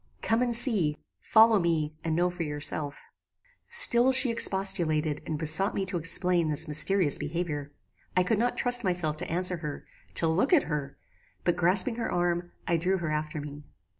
"Come 0.23 0.41
and 0.41 0.55
see. 0.55 0.97
Follow 1.19 1.59
me, 1.59 1.93
and 2.03 2.15
know 2.15 2.31
for 2.31 2.41
yourself." 2.41 3.03
"Still 3.69 4.11
she 4.11 4.31
expostulated 4.31 5.21
and 5.27 5.37
besought 5.37 5.75
me 5.75 5.85
to 5.85 5.97
explain 5.97 6.49
this 6.49 6.67
mysterious 6.67 7.19
behaviour. 7.19 7.71
I 8.17 8.23
could 8.23 8.39
not 8.39 8.57
trust 8.57 8.83
myself 8.83 9.17
to 9.17 9.29
answer 9.29 9.57
her; 9.57 9.85
to 10.15 10.27
look 10.27 10.53
at 10.53 10.63
her; 10.63 10.97
but 11.43 11.55
grasping 11.55 11.97
her 11.97 12.11
arm, 12.11 12.51
I 12.67 12.77
drew 12.77 12.97
her 12.97 13.11
after 13.11 13.39
me. 13.39 13.63